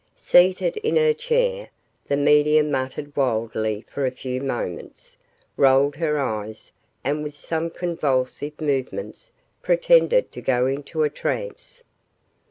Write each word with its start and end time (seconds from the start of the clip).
Seated 0.17 0.77
in 0.77 0.95
her 0.95 1.13
chair, 1.13 1.69
the 2.07 2.17
medium 2.17 2.71
muttered 2.71 3.15
wildly 3.15 3.85
for 3.87 4.03
a 4.03 4.09
few 4.09 4.41
moments, 4.41 5.15
rolled 5.57 5.95
her 5.97 6.17
eyes 6.17 6.71
and 7.03 7.21
with 7.23 7.35
some 7.37 7.69
convulsive 7.69 8.59
movements 8.59 9.31
pretended 9.61 10.31
to 10.31 10.41
go 10.41 10.65
into 10.65 11.03
a 11.03 11.09
trance. 11.11 11.83